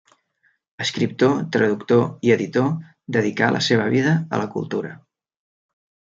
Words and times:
Escriptor, 0.85 1.35
traductor 1.55 2.01
i 2.29 2.33
editor, 2.37 2.73
dedicà 3.19 3.51
la 3.57 3.63
seva 3.67 3.87
vida 3.99 4.17
a 4.39 4.43
la 4.45 4.51
cultura. 4.57 4.93